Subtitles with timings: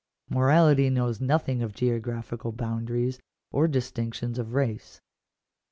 [0.31, 3.19] Morality knows nothing of geographical boundaries,
[3.51, 4.99] or distinctions of race.